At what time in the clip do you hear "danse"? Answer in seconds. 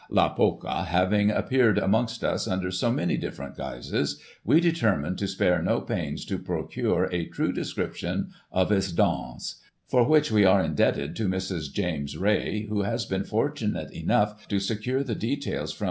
8.91-9.61